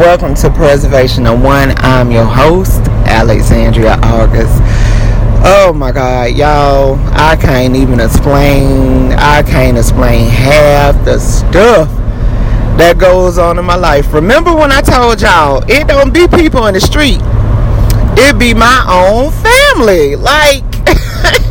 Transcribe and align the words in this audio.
Welcome 0.00 0.34
to 0.36 0.48
Preservation 0.48 1.26
of 1.26 1.42
One. 1.42 1.74
I'm 1.76 2.10
your 2.10 2.24
host, 2.24 2.80
Alexandria 3.04 3.98
August. 4.02 4.56
Oh 5.44 5.74
my 5.76 5.92
God, 5.92 6.34
y'all, 6.34 6.98
I 7.10 7.36
can't 7.36 7.76
even 7.76 8.00
explain, 8.00 9.12
I 9.12 9.42
can't 9.42 9.76
explain 9.76 10.30
half 10.30 11.04
the 11.04 11.18
stuff 11.18 11.90
that 12.78 12.96
goes 12.98 13.36
on 13.36 13.58
in 13.58 13.66
my 13.66 13.76
life. 13.76 14.10
Remember 14.14 14.54
when 14.54 14.72
I 14.72 14.80
told 14.80 15.20
y'all, 15.20 15.62
it 15.68 15.86
don't 15.86 16.14
be 16.14 16.26
people 16.26 16.66
in 16.66 16.72
the 16.72 16.80
street, 16.80 17.20
it 18.16 18.38
be 18.38 18.54
my 18.54 18.82
own 18.88 19.30
family. 19.30 20.16
Like, 20.16 20.64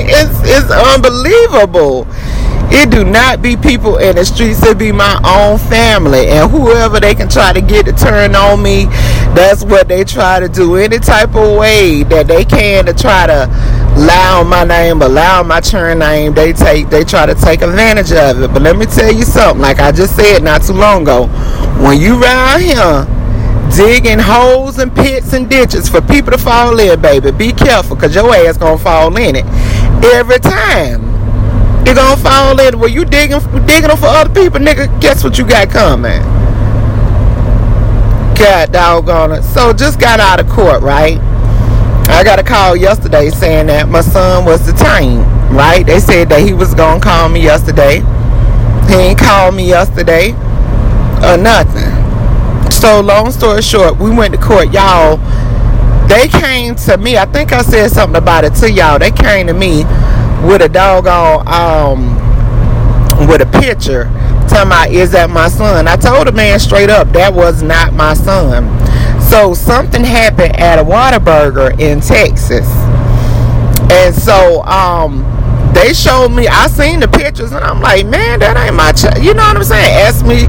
it's, 0.00 0.40
it's 0.44 0.70
unbelievable. 0.70 2.06
It 2.70 2.90
do 2.90 3.04
not 3.04 3.40
be 3.40 3.56
people 3.56 3.96
in 3.96 4.16
the 4.16 4.24
streets. 4.24 4.62
It 4.62 4.78
be 4.78 4.92
my 4.92 5.20
own 5.24 5.58
family. 5.58 6.28
And 6.28 6.50
whoever 6.50 7.00
they 7.00 7.14
can 7.14 7.28
try 7.28 7.52
to 7.52 7.60
get 7.60 7.86
to 7.86 7.92
turn 7.92 8.34
on 8.34 8.62
me, 8.62 8.84
that's 9.34 9.64
what 9.64 9.88
they 9.88 10.04
try 10.04 10.40
to 10.40 10.48
do. 10.48 10.76
Any 10.76 10.98
type 10.98 11.34
of 11.34 11.56
way 11.56 12.02
that 12.04 12.26
they 12.26 12.44
can 12.44 12.86
to 12.86 12.94
try 12.94 13.26
to 13.26 13.48
on 14.38 14.46
my 14.46 14.62
name, 14.64 15.02
allow 15.02 15.42
my 15.42 15.60
churn 15.60 15.98
name, 15.98 16.32
they 16.32 16.52
take 16.52 16.88
they 16.88 17.02
try 17.02 17.26
to 17.26 17.34
take 17.34 17.62
advantage 17.62 18.12
of 18.12 18.40
it. 18.40 18.52
But 18.52 18.62
let 18.62 18.76
me 18.76 18.86
tell 18.86 19.12
you 19.12 19.24
something, 19.24 19.60
like 19.60 19.80
I 19.80 19.90
just 19.90 20.14
said 20.14 20.42
not 20.42 20.62
too 20.62 20.74
long 20.74 21.02
ago, 21.02 21.26
when 21.82 22.00
you 22.00 22.22
around 22.22 22.60
here 22.60 23.06
digging 23.76 24.18
holes 24.18 24.78
and 24.78 24.94
pits 24.94 25.32
and 25.32 25.50
ditches 25.50 25.88
for 25.88 26.00
people 26.00 26.30
to 26.30 26.38
fall 26.38 26.78
in, 26.78 27.00
baby, 27.00 27.32
be 27.32 27.52
careful 27.52 27.96
because 27.96 28.14
your 28.14 28.32
ass 28.34 28.56
gonna 28.56 28.78
fall 28.78 29.16
in 29.16 29.36
it 29.36 29.44
every 30.04 30.38
time. 30.38 31.07
You're 31.88 31.94
gonna 31.94 32.20
fall 32.20 32.60
in 32.60 32.78
where 32.78 32.90
you 32.90 33.06
digging 33.06 33.40
digging 33.64 33.88
them 33.88 33.96
for 33.96 34.08
other 34.08 34.28
people, 34.28 34.60
nigga. 34.60 35.00
Guess 35.00 35.24
what 35.24 35.38
you 35.38 35.46
got 35.46 35.70
coming? 35.70 36.20
God 38.36 38.70
doggone 38.72 39.32
it. 39.32 39.42
So 39.42 39.72
just 39.72 39.98
got 39.98 40.20
out 40.20 40.38
of 40.38 40.50
court, 40.50 40.82
right? 40.82 41.16
I 42.10 42.22
got 42.24 42.38
a 42.38 42.42
call 42.42 42.76
yesterday 42.76 43.30
saying 43.30 43.68
that 43.68 43.88
my 43.88 44.02
son 44.02 44.44
was 44.44 44.66
detained, 44.66 45.22
right? 45.50 45.82
They 45.86 45.98
said 45.98 46.28
that 46.28 46.46
he 46.46 46.52
was 46.52 46.74
gonna 46.74 47.00
call 47.00 47.30
me 47.30 47.40
yesterday. 47.40 48.00
He 48.86 48.94
ain't 48.94 49.18
called 49.18 49.54
me 49.54 49.66
yesterday 49.66 50.32
or 51.24 51.38
nothing. 51.38 51.88
So 52.70 53.00
long 53.00 53.30
story 53.30 53.62
short, 53.62 53.96
we 53.96 54.10
went 54.10 54.34
to 54.34 54.38
court, 54.38 54.74
y'all. 54.74 55.16
They 56.06 56.28
came 56.28 56.74
to 56.74 56.98
me. 56.98 57.16
I 57.16 57.24
think 57.24 57.54
I 57.54 57.62
said 57.62 57.88
something 57.92 58.18
about 58.18 58.44
it 58.44 58.54
to 58.56 58.70
y'all. 58.70 58.98
They 58.98 59.10
came 59.10 59.46
to 59.46 59.54
me 59.54 59.84
with 60.46 60.62
a 60.62 60.68
doggone 60.68 61.46
um 61.48 62.16
with 63.28 63.42
a 63.42 63.60
picture 63.60 64.04
talking 64.48 64.68
about 64.68 64.90
is 64.90 65.12
that 65.12 65.28
my 65.30 65.48
son. 65.48 65.86
I 65.86 65.96
told 65.96 66.26
the 66.26 66.32
man 66.32 66.58
straight 66.58 66.90
up 66.90 67.08
that 67.12 67.32
was 67.32 67.62
not 67.62 67.92
my 67.92 68.14
son. 68.14 68.66
So 69.20 69.52
something 69.54 70.02
happened 70.02 70.56
at 70.56 70.78
a 70.78 70.84
Whataburger 70.84 71.78
in 71.78 72.00
Texas. 72.00 72.66
And 73.92 74.14
so 74.14 74.62
um 74.64 75.24
they 75.74 75.92
showed 75.92 76.30
me 76.30 76.48
I 76.48 76.66
seen 76.68 77.00
the 77.00 77.08
pictures 77.08 77.52
and 77.52 77.62
I'm 77.62 77.80
like, 77.80 78.06
man, 78.06 78.40
that 78.40 78.56
ain't 78.56 78.74
my 78.74 78.92
child. 78.92 79.22
You 79.22 79.34
know 79.34 79.42
what 79.42 79.56
I'm 79.56 79.64
saying? 79.64 79.94
Ask 80.00 80.24
me, 80.24 80.48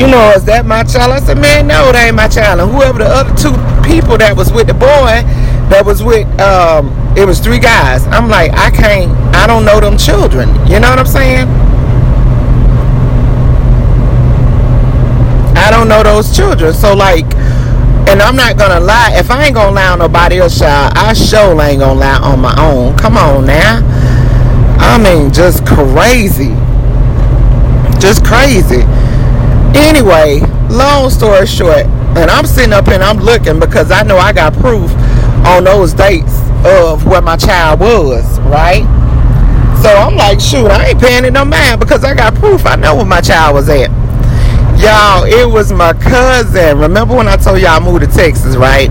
you 0.00 0.06
know, 0.08 0.32
is 0.36 0.44
that 0.44 0.64
my 0.64 0.84
child? 0.84 1.12
I 1.12 1.20
said, 1.20 1.38
man, 1.38 1.66
no, 1.66 1.92
that 1.92 2.06
ain't 2.06 2.16
my 2.16 2.28
child. 2.28 2.60
And 2.60 2.70
whoever 2.70 2.98
the 2.98 3.08
other 3.08 3.34
two 3.34 3.52
people 3.82 4.16
that 4.18 4.36
was 4.36 4.52
with 4.52 4.68
the 4.68 4.74
boy 4.74 5.26
that 5.68 5.82
was 5.84 6.02
with 6.02 6.26
um 6.40 6.94
it 7.16 7.26
was 7.26 7.40
three 7.40 7.58
guys. 7.58 8.06
I'm 8.06 8.28
like, 8.28 8.52
I 8.52 8.70
can't 8.70 9.10
I 9.34 9.46
don't 9.46 9.64
know 9.64 9.80
them 9.80 9.96
children. 9.96 10.48
You 10.68 10.80
know 10.80 10.90
what 10.90 10.98
I'm 10.98 11.06
saying? 11.06 11.48
I 15.56 15.70
don't 15.70 15.88
know 15.88 16.02
those 16.02 16.34
children. 16.34 16.72
So 16.72 16.94
like 16.94 17.26
and 18.08 18.20
I'm 18.20 18.36
not 18.36 18.58
gonna 18.58 18.80
lie, 18.80 19.12
if 19.14 19.30
I 19.30 19.46
ain't 19.46 19.54
gonna 19.54 19.74
lie 19.74 19.88
on 19.88 20.00
nobody 20.00 20.38
else 20.40 20.58
child, 20.58 20.92
I 20.96 21.14
sure 21.14 21.58
ain't 21.62 21.80
gonna 21.80 21.98
lie 21.98 22.18
on 22.18 22.40
my 22.40 22.54
own. 22.60 22.96
Come 22.98 23.16
on 23.16 23.46
now. 23.46 23.80
I 24.78 24.98
mean 24.98 25.32
just 25.32 25.64
crazy. 25.64 26.52
Just 28.00 28.24
crazy. 28.24 28.82
Anyway, 29.74 30.40
long 30.68 31.08
story 31.08 31.46
short, 31.46 31.86
and 32.16 32.30
I'm 32.30 32.44
sitting 32.44 32.72
up 32.72 32.88
and 32.88 33.02
I'm 33.02 33.18
looking 33.18 33.58
because 33.58 33.90
I 33.90 34.02
know 34.02 34.18
I 34.18 34.32
got 34.32 34.52
proof 34.54 34.90
on 35.46 35.64
those 35.64 35.94
dates 35.94 36.36
of 36.66 37.06
where 37.06 37.22
my 37.22 37.36
child 37.36 37.80
was, 37.80 38.40
right? 38.40 38.84
So 39.82 39.88
I'm 39.88 40.16
like, 40.16 40.40
shoot, 40.40 40.68
I 40.68 40.90
ain't 40.90 41.00
paying 41.00 41.24
it 41.24 41.32
no 41.32 41.44
mind 41.44 41.80
because 41.80 42.04
I 42.04 42.14
got 42.14 42.36
proof. 42.36 42.64
I 42.66 42.76
know 42.76 42.94
where 42.94 43.04
my 43.04 43.20
child 43.20 43.54
was 43.54 43.68
at. 43.68 43.90
Y'all, 44.80 45.24
it 45.24 45.48
was 45.48 45.72
my 45.72 45.92
cousin. 45.92 46.78
Remember 46.78 47.16
when 47.16 47.26
I 47.26 47.36
told 47.36 47.60
y'all 47.60 47.70
I 47.70 47.80
moved 47.80 48.04
to 48.04 48.10
Texas, 48.10 48.56
right? 48.56 48.88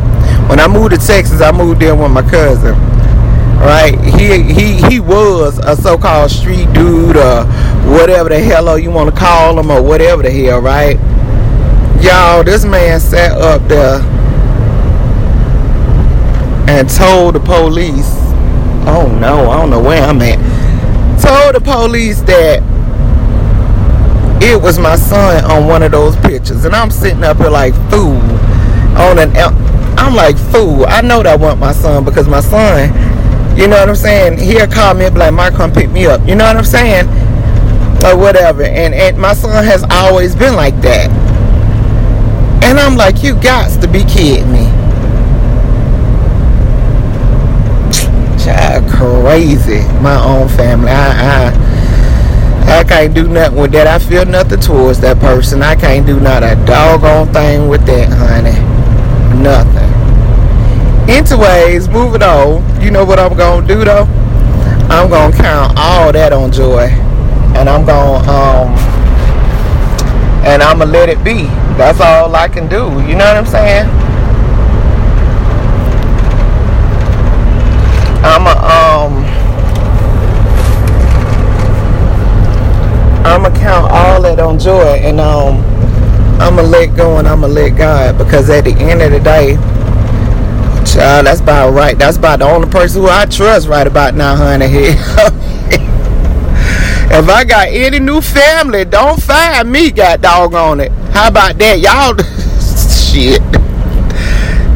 When 0.50 0.60
I 0.60 0.68
moved 0.68 0.92
to 0.92 0.98
Texas, 0.98 1.42
I 1.42 1.52
moved 1.52 1.82
in 1.82 1.98
with 1.98 2.12
my 2.12 2.22
cousin. 2.22 2.76
Right? 3.62 3.98
He 4.02 4.42
he 4.52 4.82
he 4.90 5.00
was 5.00 5.60
a 5.60 5.76
so-called 5.76 6.32
street 6.32 6.74
dude 6.74 7.16
or 7.16 7.46
whatever 7.86 8.28
the 8.30 8.40
hell 8.40 8.78
you 8.78 8.90
want 8.90 9.14
to 9.14 9.16
call 9.16 9.60
him 9.60 9.70
or 9.70 9.84
whatever 9.84 10.24
the 10.24 10.32
hell, 10.32 10.60
right? 10.62 10.98
Y'all, 12.02 12.44
this 12.44 12.66
man 12.66 13.00
sat 13.00 13.34
up 13.34 13.62
there 13.68 14.02
and 16.68 16.90
told 16.90 17.36
the 17.36 17.40
police, 17.40 18.12
oh 18.88 19.16
no, 19.22 19.52
I 19.52 19.58
don't 19.58 19.70
know 19.70 19.82
where 19.82 20.02
I'm 20.02 20.20
at, 20.24 20.40
told 21.22 21.56
the 21.56 21.62
police 21.62 22.22
that 22.22 22.62
it 24.42 24.62
was 24.62 24.80
my 24.80 24.96
son 24.96 25.46
on 25.46 25.68
one 25.68 25.84
of 25.84 25.92
those 25.92 26.16
pictures. 26.18 26.66
And 26.66 26.76
I'm 26.76 26.90
sitting 26.90 27.24
up 27.24 27.38
here 27.38 27.50
like 27.50 27.74
fool 27.90 28.18
on 28.98 29.20
an 29.20 29.32
I'm 29.98 30.16
like 30.16 30.38
fool. 30.52 30.86
I 30.88 31.02
know 31.02 31.22
that 31.24 31.40
wasn't 31.40 31.62
my 31.62 31.74
son 31.74 32.04
because 32.04 32.28
my 32.28 32.42
son, 32.42 32.90
you 33.58 33.68
know 33.68 33.80
what 33.80 33.90
I'm 33.90 33.96
saying? 33.96 34.40
He'll 34.40 34.68
call 34.68 34.96
me 34.96 35.06
and 35.06 35.14
be 35.14 35.20
like, 35.20 35.34
Mark, 35.34 35.54
come 35.54 35.72
pick 35.72 35.92
me 35.92 36.08
up. 36.08 36.28
You 36.28 36.36
know 36.36 36.46
what 36.46 36.58
I'm 36.58 36.66
saying? 36.66 37.08
Or 38.04 38.18
whatever. 38.18 38.64
And 38.64 38.94
and 38.96 39.18
my 39.18 39.34
son 39.34 39.64
has 39.64 39.86
always 39.92 40.36
been 40.36 40.56
like 40.56 40.76
that. 40.82 41.10
And 42.64 42.80
I'm 42.80 42.96
like, 42.96 43.22
you 43.22 43.36
got 43.42 43.80
to 43.82 43.88
be 43.88 44.04
kidding 44.04 44.52
me. 44.52 44.81
Child, 48.52 48.90
crazy. 48.92 49.82
My 50.02 50.22
own 50.22 50.50
family. 50.50 50.92
I, 50.92 51.52
I, 52.68 52.80
I 52.80 52.84
can't 52.84 53.14
do 53.14 53.28
nothing 53.28 53.58
with 53.58 53.72
that. 53.72 53.88
I 53.88 53.98
feel 53.98 54.26
nothing 54.26 54.60
towards 54.60 55.00
that 55.02 55.20
person. 55.20 55.64
I 55.64 55.76
can't 55.76 56.06
do 56.06 56.20
not 56.20 56.44
a 56.44 56.56
doggone 56.66 57.32
thing 57.32 57.70
with 57.70 57.86
that, 57.86 58.10
honey. 58.10 58.60
Nothing. 59.42 59.90
Anyways, 61.10 61.88
moving 61.88 62.24
on. 62.24 62.82
You 62.82 62.92
know 62.92 63.06
what 63.06 63.20
I'm 63.20 63.38
gonna 63.38 63.66
do 63.66 63.86
though? 63.86 64.04
I'm 64.90 65.10
gonna 65.10 65.36
count 65.36 65.78
all 65.78 66.12
that 66.12 66.34
on 66.34 66.52
joy, 66.52 66.90
and 67.56 67.70
I'm 67.70 67.86
gonna 67.86 68.30
um, 68.30 68.76
and 70.46 70.62
I'm 70.62 70.80
gonna 70.80 70.92
let 70.92 71.08
it 71.08 71.24
be. 71.24 71.44
That's 71.78 72.02
all 72.02 72.36
I 72.36 72.50
can 72.50 72.68
do. 72.68 72.90
You 73.08 73.16
know 73.16 73.26
what 73.26 73.38
I'm 73.38 73.46
saying? 73.46 74.11
I'm 78.24 78.46
a 78.46 78.52
um 78.52 79.26
I'm 83.26 83.44
gonna 83.44 83.60
count 83.60 83.92
all 83.92 84.22
that 84.22 84.40
on 84.40 84.60
joy 84.60 85.00
and 85.02 85.20
um 85.20 85.58
I'm 86.42 86.56
gonna 86.56 86.68
let 86.68 86.96
go 86.96 87.18
and 87.18 87.28
I'm 87.28 87.42
gonna 87.42 87.54
let 87.54 87.78
God 87.78 88.18
because 88.18 88.50
at 88.50 88.64
the 88.66 88.72
end 88.74 89.02
of 89.02 89.12
the 89.12 89.20
day, 89.20 89.56
child, 90.92 91.28
that's 91.28 91.40
about 91.40 91.72
right. 91.72 91.98
That's 91.98 92.18
about 92.18 92.40
the 92.40 92.46
only 92.46 92.68
person 92.68 93.02
who 93.04 93.08
I 93.08 93.26
trust 93.26 93.68
right 93.68 93.86
about 93.86 94.16
now, 94.16 94.36
honey. 94.36 94.66
if 97.14 97.30
I 97.30 97.44
got 97.44 97.68
any 97.68 98.00
new 98.00 98.22
family, 98.22 98.86
don't 98.86 99.22
fire 99.22 99.64
me, 99.64 99.92
got 99.92 100.22
dog 100.22 100.56
on 100.56 100.80
it. 100.80 100.92
How 101.12 101.28
about 101.28 101.58
that, 101.60 101.80
y'all? 101.80 102.18
Shit. 103.12 103.42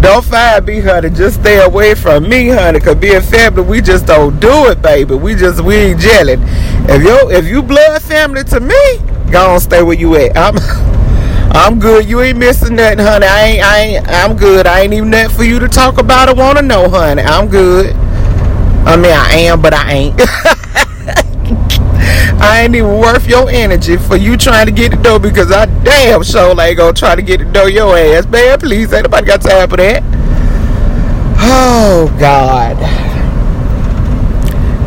Don't 0.05 0.23
find 0.23 0.63
me, 0.67 0.81
honey. 0.81 1.09
Just 1.09 1.39
stay 1.41 1.65
away 1.65 1.95
from 1.95 2.29
me, 2.29 2.49
honey. 2.49 2.79
Cause 2.79 2.93
being 2.93 3.23
family, 3.23 3.63
we 3.63 3.81
just 3.81 4.05
don't 4.05 4.39
do 4.39 4.67
it, 4.67 4.79
baby. 4.79 5.15
We 5.15 5.33
just 5.33 5.61
we 5.61 5.73
ain't 5.73 5.99
gelling. 5.99 6.45
If 6.87 7.01
you 7.01 7.31
if 7.31 7.45
you 7.47 7.63
blood 7.63 8.03
family 8.03 8.43
to 8.43 8.59
me, 8.59 8.97
go 9.31 9.49
on 9.49 9.59
stay 9.59 9.81
where 9.81 9.97
you 9.97 10.15
at. 10.15 10.37
I'm 10.37 10.57
I'm 11.55 11.79
good. 11.79 12.07
You 12.07 12.21
ain't 12.21 12.37
missing 12.37 12.75
nothing, 12.75 12.99
honey. 12.99 13.25
I 13.25 13.45
ain't 13.45 13.63
I 13.63 13.79
ain't 13.79 14.07
I'm 14.07 14.37
good. 14.37 14.67
I 14.67 14.81
ain't 14.81 14.93
even 14.93 15.09
nothing 15.09 15.35
for 15.35 15.43
you 15.43 15.57
to 15.57 15.67
talk 15.67 15.97
about 15.97 16.29
or 16.29 16.35
wanna 16.35 16.61
know, 16.61 16.87
honey. 16.87 17.23
I'm 17.23 17.47
good. 17.47 17.95
I 18.85 18.97
mean 18.97 19.11
I 19.11 19.31
am, 19.49 19.59
but 19.59 19.73
I 19.73 19.91
ain't. 19.91 20.21
I 22.45 22.61
ain't 22.61 22.75
even 22.75 22.99
worth 22.99 23.27
your 23.27 23.49
energy 23.49 23.97
for 23.97 24.15
you 24.15 24.37
trying 24.37 24.67
to 24.67 24.71
get 24.71 24.91
the 24.91 24.97
dough 24.97 25.17
because 25.17 25.51
I 25.51 25.65
damn 25.83 26.21
sure 26.21 26.59
ain't 26.61 26.77
gonna 26.77 26.93
try 26.93 27.15
to 27.15 27.21
get 27.23 27.39
the 27.39 27.45
dough 27.45 27.65
your 27.65 27.97
ass, 27.97 28.27
man. 28.27 28.59
Please, 28.59 28.93
ain't 28.93 29.03
nobody 29.03 29.25
got 29.25 29.41
time 29.41 29.67
for 29.67 29.77
that. 29.77 30.03
Oh 31.39 32.15
God. 32.19 32.77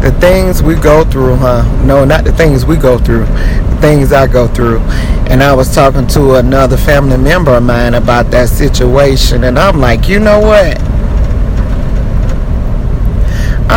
The 0.02 0.12
things 0.20 0.62
we 0.62 0.76
go 0.76 1.05
through, 1.05 1.34
huh? 1.37 1.64
No, 1.84 2.05
not 2.05 2.22
the 2.25 2.32
things 2.32 2.64
we 2.64 2.76
go 2.76 2.96
through. 2.96 3.26
The 3.26 3.78
things 3.81 4.12
I 4.12 4.28
go 4.28 4.46
through. 4.46 4.78
And 5.28 5.43
I 5.43 5.52
was 5.52 5.75
talking 5.75 6.06
to 6.08 6.37
another 6.37 6.76
family 6.76 7.16
member 7.16 7.56
of 7.56 7.64
mine 7.64 7.94
about 7.94 8.31
that 8.31 8.49
situation. 8.49 9.43
And 9.43 9.58
I'm 9.58 9.81
like, 9.81 10.08
you 10.08 10.20
know 10.20 10.38
what? 10.38 10.81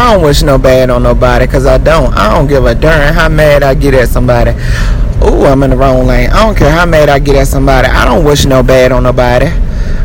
I 0.02 0.14
don't 0.16 0.24
wish 0.24 0.42
no 0.42 0.58
bad 0.58 0.90
on 0.90 1.04
nobody 1.04 1.46
because 1.46 1.68
I 1.68 1.78
don't. 1.78 2.12
I 2.16 2.34
don't 2.34 2.48
give 2.48 2.66
a 2.66 2.74
darn 2.74 3.14
how 3.14 3.30
mad 3.30 3.62
I 3.62 3.76
get 3.76 3.94
at 3.94 4.10
somebody. 4.10 4.50
Ooh, 5.24 5.46
I'm 5.46 5.62
in 5.62 5.70
the 5.70 5.78
wrong 5.78 6.08
lane. 6.08 6.32
I 6.32 6.44
don't 6.44 6.58
care 6.58 6.72
how 6.72 6.88
mad 6.88 7.08
I 7.08 7.20
get 7.20 7.36
at 7.36 7.48
somebody. 7.48 7.88
I 7.88 8.04
don't 8.04 8.26
wish 8.26 8.44
no 8.44 8.64
bad 8.64 8.92
on 8.92 9.04
nobody. 9.04 9.46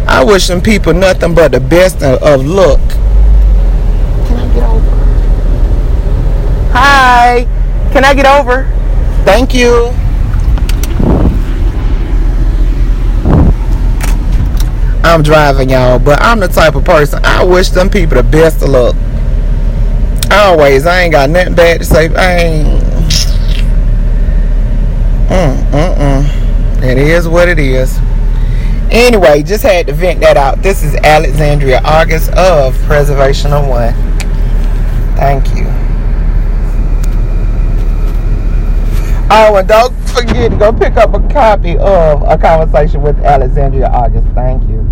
I 0.07 0.23
wish 0.23 0.49
them 0.49 0.61
people 0.61 0.93
nothing 0.93 1.35
but 1.35 1.51
the 1.51 1.61
best 1.61 2.03
of, 2.03 2.23
of 2.23 2.45
luck. 2.45 2.79
Can 4.29 4.37
I 4.37 4.53
get 4.53 4.65
over? 4.65 4.97
Hi. 6.73 7.47
Can 7.93 8.05
I 8.05 8.15
get 8.15 8.27
over? 8.27 8.65
Thank 9.25 9.55
you. 9.55 9.87
I'm 15.03 15.23
driving 15.23 15.71
y'all, 15.71 15.99
but 15.99 16.21
I'm 16.21 16.39
the 16.39 16.49
type 16.49 16.75
of 16.75 16.85
person 16.85 17.25
I 17.25 17.43
wish 17.45 17.71
them 17.71 17.89
people 17.89 18.17
the 18.17 18.23
best 18.23 18.63
of 18.63 18.69
luck. 18.69 18.95
Always, 20.31 20.87
I 20.87 21.03
ain't 21.03 21.13
got 21.13 21.31
nothing 21.31 21.55
bad 21.55 21.79
to 21.81 21.85
say. 21.85 22.15
I 22.15 22.37
ain't. 22.37 22.83
Mm, 25.29 25.57
mm, 25.71 25.95
mm. 25.97 26.83
It 26.83 26.99
is 26.99 27.29
what 27.29 27.49
it 27.49 27.59
is. 27.59 27.99
Anyway, 28.91 29.43
just 29.43 29.63
had 29.63 29.87
to 29.89 29.93
vent 29.93 30.21
that 30.21 30.37
out. 30.37 30.63
This 30.63 30.83
is 30.83 30.95
Alexandria 30.97 31.81
August 31.85 32.31
of 32.33 32.77
Preservation 32.83 33.53
of 33.53 33.67
One. 33.67 33.93
Thank 35.17 35.49
you. 35.57 35.67
Oh, 39.29 39.57
and 39.57 39.67
don't 39.67 39.93
forget 40.09 40.53
to 40.53 40.57
go 40.57 40.73
pick 40.73 40.97
up 40.97 41.13
a 41.15 41.29
copy 41.29 41.77
of 41.79 42.23
A 42.23 42.39
Conversation 42.39 43.03
with 43.03 43.19
Alexandria 43.21 43.89
August. 43.89 44.29
Thank 44.35 44.63
you. 44.69 44.86